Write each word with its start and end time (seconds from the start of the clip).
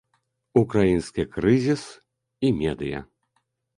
Украінскі 0.61 1.25
крызіс 1.35 1.83
і 2.49 2.51
медыя. 2.63 3.07